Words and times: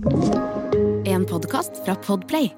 En 0.00 1.26
podkast 1.28 1.84
fra 1.84 1.94
Podplay. 1.94 2.54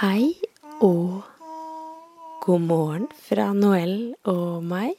Hei 0.00 0.34
og 0.84 1.22
god 2.44 2.60
morgen 2.60 3.08
fra 3.16 3.54
Noel 3.56 4.12
og 4.28 4.60
meg. 4.68 4.92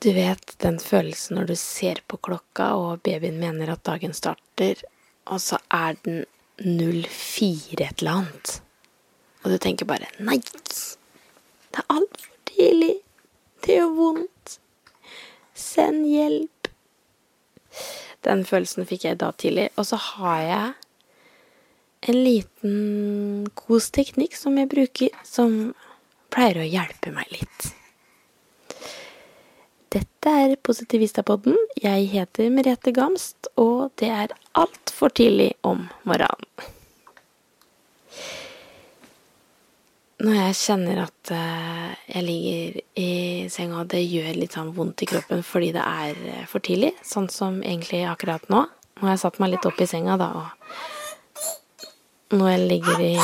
Du 0.00 0.14
vet 0.16 0.56
den 0.64 0.80
følelsen 0.80 1.36
når 1.36 1.52
du 1.52 1.56
ser 1.60 2.00
på 2.08 2.16
klokka 2.16 2.72
og 2.80 3.04
babyen 3.04 3.36
mener 3.36 3.76
at 3.76 3.84
dagen 3.84 4.16
starter, 4.16 4.80
og 5.28 5.44
så 5.44 5.60
er 5.68 6.00
den 6.08 6.24
04 6.58 7.84
et 7.84 8.02
eller 8.02 8.22
annet. 8.22 8.54
Og 9.44 9.52
du 9.52 9.58
tenker 9.62 9.88
bare 9.88 10.08
nei, 10.18 10.40
det 10.42 11.82
er 11.82 11.86
altfor 11.94 12.34
tidlig. 12.50 12.96
Det 13.62 13.78
gjør 13.78 13.94
vondt. 13.94 14.58
Send 15.58 16.06
hjelp. 16.08 16.70
Den 18.26 18.44
følelsen 18.46 18.86
fikk 18.88 19.06
jeg 19.06 19.20
da 19.22 19.30
tidlig. 19.38 19.68
Og 19.78 19.86
så 19.86 19.98
har 20.02 20.42
jeg 20.42 20.68
en 22.08 22.20
liten 22.24 23.48
kosteknikk 23.58 24.36
som 24.38 24.58
jeg 24.58 24.70
bruker, 24.70 25.14
som 25.26 25.74
pleier 26.34 26.62
å 26.62 26.68
hjelpe 26.68 27.12
meg 27.14 27.30
litt. 27.34 27.72
Dette 30.28 30.40
er 30.44 30.58
Positivistapodden. 30.60 31.54
Jeg 31.80 32.10
heter 32.12 32.50
Merete 32.52 32.92
Gamst, 32.92 33.48
og 33.56 33.94
det 33.96 34.10
er 34.12 34.34
altfor 34.60 35.08
tidlig 35.08 35.54
om 35.64 35.86
morgenen. 36.04 36.44
Når 40.20 40.36
jeg 40.36 40.58
kjenner 40.60 41.00
at 41.06 41.32
eh, 41.32 41.96
jeg 42.12 42.26
ligger 42.26 42.78
i 43.00 43.08
senga 43.48 43.80
og 43.80 43.88
det 43.94 44.04
gjør 44.04 44.36
litt 44.36 44.58
sånn 44.58 44.74
vondt 44.76 45.06
i 45.06 45.08
kroppen 45.08 45.40
fordi 45.46 45.72
det 45.78 45.86
er 45.86 46.20
eh, 46.34 46.46
for 46.50 46.60
tidlig, 46.60 46.92
sånn 47.00 47.30
som 47.32 47.62
egentlig 47.62 48.04
akkurat 48.10 48.44
nå 48.52 48.66
Nå 48.66 49.06
har 49.06 49.14
jeg 49.14 49.22
satt 49.22 49.38
meg 49.40 49.54
litt 49.54 49.68
opp 49.70 49.80
i 49.80 49.86
senga, 49.88 50.18
da, 50.20 50.32
og 50.42 52.36
når 52.36 52.50
jeg 52.50 52.66
ligger 52.74 53.04
i 53.06 53.14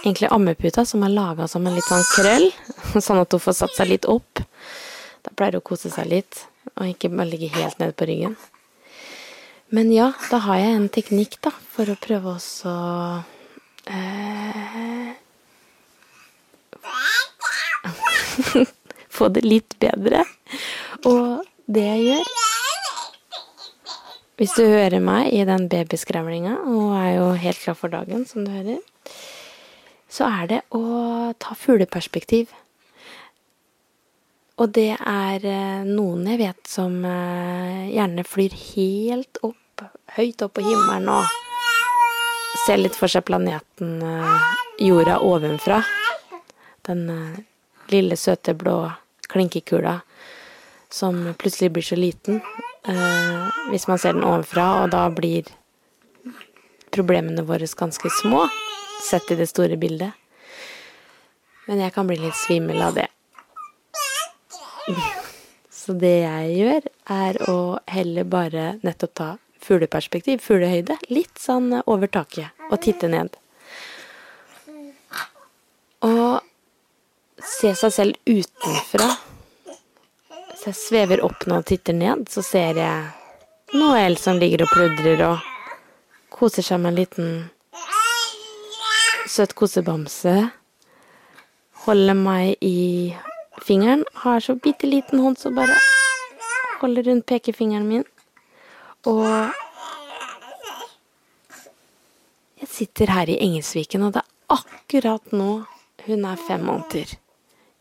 egentlig 0.00 0.30
ammeputa, 0.32 0.84
som 0.88 1.04
er 1.04 1.12
laga 1.14 1.48
som 1.48 1.66
en 1.66 1.76
litt 1.76 1.86
sånn 1.86 2.06
krøll, 2.14 2.48
sånn 3.06 3.20
at 3.20 3.36
hun 3.36 3.42
får 3.44 3.58
satt 3.62 3.76
seg 3.76 3.92
litt 3.92 4.08
opp. 4.08 4.29
Da 5.24 5.34
pleier 5.36 5.58
hun 5.58 5.64
å 5.64 5.68
kose 5.72 5.90
seg 5.92 6.08
litt, 6.10 6.44
og 6.76 6.88
ikke 6.88 7.10
bare 7.12 7.30
ligge 7.32 7.52
helt 7.54 7.78
ned 7.82 7.96
på 7.98 8.08
ryggen. 8.08 8.36
Men 9.70 9.92
ja, 9.94 10.08
da 10.32 10.40
har 10.48 10.58
jeg 10.58 10.76
en 10.76 10.88
teknikk, 10.90 11.36
da, 11.46 11.52
for 11.74 11.86
å 11.92 11.98
prøve 12.02 12.32
også 12.34 12.72
eh, 13.86 15.12
Få 19.14 19.28
det 19.30 19.44
litt 19.44 19.76
bedre. 19.82 20.24
Og 21.06 21.44
det 21.70 21.84
jeg 21.86 22.02
gjør 22.08 22.32
Hvis 24.40 24.56
du 24.56 24.64
hører 24.64 25.02
meg 25.04 25.30
i 25.36 25.44
den 25.46 25.68
babyskravlinga, 25.70 26.54
og 26.64 26.96
er 26.96 27.10
jo 27.18 27.26
helt 27.44 27.60
klar 27.60 27.76
for 27.78 27.92
dagen, 27.92 28.24
som 28.26 28.46
du 28.46 28.50
hører, 28.54 28.80
så 30.10 30.26
er 30.26 30.50
det 30.50 30.60
å 30.74 30.80
ta 31.38 31.54
fugleperspektiv. 31.54 32.48
Og 34.60 34.68
det 34.76 34.92
er 34.92 35.44
eh, 35.48 35.84
noen 35.88 36.26
jeg 36.28 36.40
vet 36.42 36.68
som 36.68 36.98
eh, 37.08 37.88
gjerne 37.94 38.24
flyr 38.28 38.56
helt 38.74 39.38
opp, 39.46 39.84
høyt 40.18 40.42
opp 40.44 40.58
på 40.58 40.64
himmelen 40.66 41.08
og 41.08 42.58
ser 42.66 42.82
litt 42.82 42.98
for 42.98 43.08
seg 43.08 43.24
planeten 43.24 44.02
eh, 44.04 44.50
jorda 44.84 45.16
ovenfra. 45.24 45.78
Den 46.84 47.06
lille, 47.88 48.18
søte, 48.20 48.52
blå 48.56 48.90
klinkekula 49.32 50.00
som 50.92 51.22
plutselig 51.38 51.70
blir 51.72 51.86
så 51.86 51.96
liten 51.98 52.40
hvis 53.70 53.84
man 53.86 54.00
ser 54.00 54.16
den 54.16 54.24
ovenfra, 54.24 54.64
og 54.80 54.94
da 54.94 55.02
blir 55.12 55.46
problemene 56.90 57.44
våre 57.46 57.68
ganske 57.68 58.10
små 58.22 58.46
sett 59.04 59.28
i 59.30 59.36
det 59.38 59.50
store 59.52 59.76
bildet. 59.78 60.16
Men 61.68 61.84
jeg 61.84 61.94
kan 61.94 62.08
bli 62.08 62.16
litt 62.24 62.38
svimmel 62.40 62.80
av 62.82 62.96
det. 62.96 63.06
Så 65.70 65.94
det 65.98 66.16
jeg 66.22 66.56
gjør, 66.58 66.88
er 67.10 67.38
å 67.50 67.58
heller 67.90 68.26
bare 68.28 68.64
nettopp 68.86 69.14
ta 69.16 69.28
fugleperspektiv, 69.60 70.40
fuglehøyde, 70.44 70.96
litt 71.12 71.40
sånn 71.40 71.72
over 71.84 72.10
taket, 72.12 72.52
og 72.70 72.80
titte 72.84 73.10
ned. 73.12 73.36
Og 76.06 76.40
se 77.44 77.72
seg 77.76 77.92
selv 77.92 78.28
utenfra. 78.28 79.08
Hvis 80.50 80.66
jeg 80.68 80.76
svever 80.76 81.24
opp 81.24 81.46
nå 81.48 81.60
og 81.60 81.68
titter 81.68 81.96
ned, 81.96 82.26
så 82.32 82.44
ser 82.44 82.80
jeg 82.80 83.76
Noel 83.76 84.16
som 84.18 84.40
ligger 84.40 84.64
og 84.64 84.72
pludrer 84.74 85.20
og 85.28 85.50
koser 86.34 86.64
seg 86.66 86.80
med 86.82 86.90
en 86.90 86.98
liten 86.98 87.28
søt 89.30 89.54
kosebamse. 89.56 90.34
Holder 91.84 92.18
meg 92.18 92.58
i 92.66 93.14
fingeren. 93.64 94.04
Har 94.24 94.40
så 94.40 94.56
bitte 94.56 94.88
liten 94.88 95.20
hånd 95.22 95.38
som 95.38 95.56
bare 95.58 95.76
holder 96.80 97.10
rundt 97.10 97.26
pekefingeren 97.28 97.88
min. 97.88 98.04
Og 99.08 99.24
jeg 102.60 102.68
sitter 102.68 103.12
her 103.14 103.32
i 103.32 103.38
Engelsviken, 103.40 104.04
og 104.04 104.16
det 104.16 104.22
er 104.24 104.60
akkurat 104.60 105.32
nå 105.32 105.50
hun 106.06 106.24
er 106.24 106.40
fem 106.48 106.62
måneder. 106.64 107.16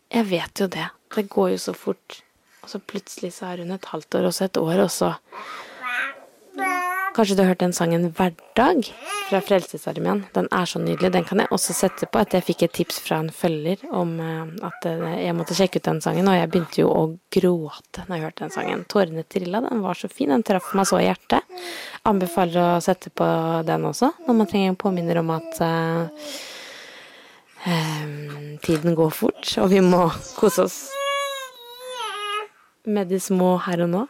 Jeg 0.09 0.29
vet 0.29 0.61
jo 0.61 0.67
det. 0.67 0.89
Det 1.15 1.29
går 1.29 1.53
jo 1.55 1.61
så 1.61 1.73
fort. 1.73 2.21
Og 2.63 2.71
så 2.71 2.79
plutselig 2.79 3.31
så 3.35 3.51
er 3.51 3.63
hun 3.63 3.71
et 3.75 3.91
halvt 3.91 4.19
år, 4.19 4.29
og 4.29 4.35
så 4.35 4.47
et 4.49 4.59
år, 4.59 4.83
og 4.83 4.91
så 4.91 5.13
Kanskje 7.19 7.35
du 7.35 7.41
har 7.41 7.49
hørt 7.49 7.59
den 7.59 7.73
sangen 7.75 8.05
'Hverdag' 8.15 8.93
fra 9.27 9.41
Frelsesarmeen. 9.43 10.21
Den 10.31 10.45
er 10.55 10.65
så 10.65 10.79
nydelig. 10.79 11.11
Den 11.11 11.25
kan 11.27 11.39
jeg 11.39 11.51
også 11.51 11.73
sette 11.75 12.07
på. 12.07 12.19
At 12.19 12.31
jeg 12.31 12.45
fikk 12.47 12.61
et 12.63 12.71
tips 12.71 12.99
fra 13.03 13.17
en 13.19 13.29
følger 13.29 13.81
om 13.91 14.13
at 14.63 14.85
jeg 14.87 15.35
måtte 15.35 15.57
sjekke 15.57 15.81
ut 15.81 15.89
den 15.89 15.99
sangen, 15.99 16.29
og 16.31 16.37
jeg 16.37 16.49
begynte 16.49 16.79
jo 16.79 16.87
å 16.87 17.01
gråte 17.27 18.05
når 18.07 18.15
jeg 18.15 18.23
hørte 18.23 18.43
den 18.45 18.53
sangen. 18.55 18.85
Tårene 18.87 19.25
trilla. 19.27 19.59
Den 19.67 19.83
var 19.83 19.99
så 19.99 20.07
fin. 20.07 20.31
Den 20.31 20.45
traff 20.47 20.71
meg 20.79 20.87
så 20.87 21.01
i 21.01 21.09
hjertet. 21.09 21.43
Anbefaler 22.07 22.77
å 22.77 22.79
sette 22.79 23.11
på 23.11 23.27
den 23.67 23.89
også, 23.91 24.13
når 24.23 24.39
man 24.39 24.47
trenger 24.47 24.71
en 24.71 24.79
påminner 24.79 25.19
om 25.19 25.33
at 25.35 25.59
uh, 25.59 26.31
uh, 27.67 28.55
tiden 28.63 28.95
går 28.95 29.11
fort, 29.11 29.57
og 29.59 29.67
vi 29.75 29.83
må 29.83 30.05
kose 30.39 30.69
oss 30.69 30.79
med 32.89 33.11
de 33.11 33.19
små 33.21 33.55
her 33.65 33.85
og 33.85 33.91
nå. 33.93 34.05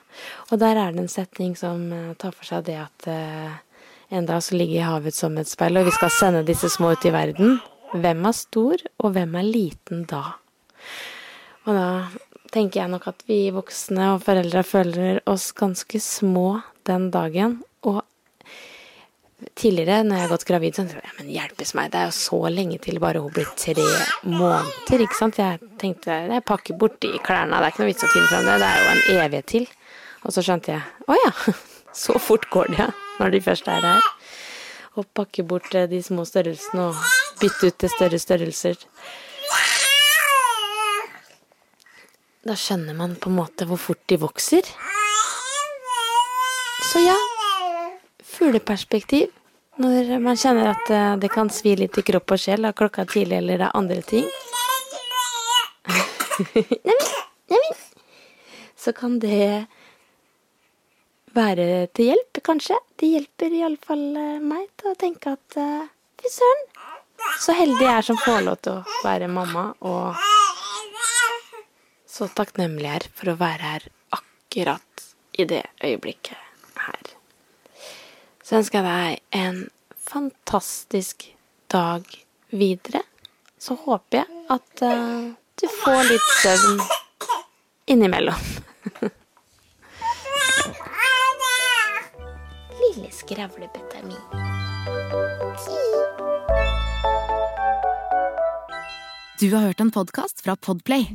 Og 0.50 0.62
der 0.62 0.80
er 0.80 0.94
det 0.94 1.04
en 1.04 1.12
setning 1.12 1.56
som 1.60 1.90
uh, 1.94 2.14
tar 2.20 2.36
for 2.36 2.48
seg 2.48 2.66
det 2.70 2.80
at 2.82 3.10
uh, 3.12 3.58
en 4.16 4.26
dag 4.26 4.42
så 4.44 4.58
ligger 4.58 4.88
havet 4.88 5.16
som 5.16 5.38
et 5.38 5.50
speil, 5.50 5.78
og 5.78 5.86
vi 5.90 5.94
skal 5.94 6.14
sende 6.14 6.46
disse 6.48 6.72
små 6.74 6.96
ut 6.96 7.06
i 7.06 7.14
verden. 7.14 7.60
Hvem 7.94 8.26
er 8.26 8.38
stor, 8.38 8.82
og 9.02 9.14
hvem 9.14 9.38
er 9.38 9.46
liten 9.46 10.04
da? 10.10 10.24
Og 11.68 11.76
da 11.78 11.88
tenker 12.54 12.82
jeg 12.82 12.92
nok 12.92 13.08
at 13.12 13.24
vi 13.30 13.42
voksne 13.54 14.16
og 14.16 14.24
foreldre 14.26 14.64
føler 14.66 15.22
oss 15.30 15.52
ganske 15.58 16.02
små 16.02 16.62
den 16.90 17.10
dagen. 17.14 17.60
Tidligere, 19.40 20.02
når 20.04 20.18
jeg 20.18 20.24
har 20.26 20.32
gått 20.34 20.46
gravid, 20.50 20.76
så 20.76 20.84
tenkte 20.84 21.00
jeg 21.00 21.16
men 21.16 21.30
hjelpes 21.32 21.70
meg, 21.78 21.92
det 21.94 22.00
er 22.02 22.10
jo 22.10 22.16
så 22.18 22.40
lenge 22.52 22.80
til 22.84 22.98
bare 23.00 23.22
hun 23.24 23.32
blir 23.32 23.48
tre 23.60 23.86
måneder, 24.28 25.04
ikke 25.06 25.16
sant. 25.16 25.40
Jeg 25.40 25.62
tenkte 25.80 26.18
jeg 26.28 26.44
pakker 26.48 26.76
bort 26.80 26.98
de 27.04 27.14
klærne, 27.24 27.56
det 27.56 27.70
er 27.70 27.72
ikke 27.72 27.84
noe 27.86 27.92
vits 27.94 28.04
å 28.04 28.12
finne 28.12 28.28
fram 28.28 28.50
det, 28.50 28.58
det 28.60 28.68
er 28.68 28.82
jo 28.82 28.90
en 28.92 29.24
evighet 29.24 29.50
til. 29.54 29.70
Og 30.28 30.36
så 30.36 30.44
skjønte 30.44 30.76
jeg 30.76 31.08
å 31.08 31.16
ja, 31.22 31.32
så 32.04 32.20
fort 32.20 32.50
går 32.52 32.74
det 32.76 32.90
når 33.22 33.34
de 33.36 33.44
først 33.48 33.72
er 33.72 33.88
her. 33.88 34.12
Og 35.00 35.08
pakke 35.16 35.48
bort 35.48 35.72
de 35.72 36.04
små 36.04 36.28
størrelsene 36.28 36.90
og 36.90 37.00
bytte 37.40 37.72
ut 37.72 37.80
til 37.80 37.96
større 37.96 38.20
størrelser. 38.20 38.88
Da 42.44 42.56
skjønner 42.60 42.96
man 42.96 43.16
på 43.20 43.32
en 43.32 43.40
måte 43.40 43.68
hvor 43.70 43.80
fort 43.80 44.04
de 44.12 44.20
vokser. 44.20 44.68
Så 46.90 47.04
ja, 47.04 47.16
fugleperspektiv. 48.40 49.28
Når 49.80 50.20
man 50.24 50.40
kjenner 50.40 50.74
at 50.74 50.88
det 51.22 51.30
kan 51.32 51.50
svi 51.54 51.76
litt 51.80 51.98
i 52.00 52.04
kropp 52.04 52.32
og 52.36 52.42
sjel 52.42 52.66
av 52.68 52.74
klokka 52.76 53.06
tidlig 53.08 53.38
eller 53.40 53.60
er 53.68 53.78
andre 53.78 54.02
ting. 54.04 54.26
Så 58.80 58.92
kan 58.96 59.20
det 59.24 59.68
være 61.36 61.88
til 61.96 62.06
hjelp, 62.12 62.34
kanskje. 62.44 62.78
Det 63.00 63.08
hjelper 63.14 63.50
iallfall 63.62 64.06
meg 64.44 64.68
til 64.80 64.88
å 64.92 65.00
tenke 65.00 65.28
at 65.38 65.50
fy 66.20 66.28
søren, 66.34 66.64
så 67.40 67.56
heldig 67.56 67.84
jeg 67.84 67.94
er 67.94 68.08
som 68.08 68.20
får 68.20 68.42
lov 68.48 68.60
til 68.64 68.80
å 68.80 69.00
være 69.04 69.30
mamma, 69.32 69.70
og 69.86 70.16
så 72.10 72.28
takknemlig 72.36 72.88
jeg 72.88 73.02
er 73.02 73.08
for 73.16 73.34
å 73.34 73.40
være 73.40 73.74
her 73.74 73.88
akkurat 74.18 75.08
i 75.40 75.48
det 75.48 75.64
øyeblikket 75.84 76.38
her. 76.88 77.19
Så 78.50 78.58
ønsker 78.58 78.82
jeg 78.82 78.90
deg 78.90 79.22
en 79.38 79.58
fantastisk 80.10 81.28
dag 81.70 82.02
videre. 82.50 83.06
Så 83.62 83.78
håper 83.78 84.24
jeg 84.24 84.26
at 84.50 84.82
uh, 84.82 85.30
du 85.62 85.68
får 85.84 86.02
litt 86.08 86.30
søvn 86.42 86.82
innimellom. 87.94 88.42
Lille 92.82 93.14
skravlebøtta 93.14 94.02
mi. 94.10 94.18
Du 99.38 99.54
har 99.54 99.62
hørt 99.70 99.78
en 99.86 99.94
podkast 99.94 100.42
fra 100.42 100.58
Podplay. 100.58 101.06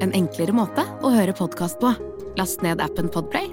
En 0.00 0.16
enklere 0.16 0.56
måte 0.56 0.88
å 1.04 1.12
høre 1.12 1.36
podkast 1.36 1.76
på. 1.84 1.92
Last 2.40 2.64
ned 2.64 2.80
appen 2.80 3.12
Podplay, 3.12 3.52